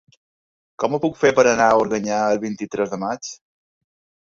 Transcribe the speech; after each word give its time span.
Com 0.83 0.95
ho 0.97 0.99
puc 1.03 1.19
fer 1.25 1.31
per 1.41 1.43
anar 1.51 1.67
a 1.75 1.77
Organyà 1.83 2.23
el 2.33 2.41
vint-i-tres 2.47 2.95
de 2.97 3.01
maig? 3.07 3.33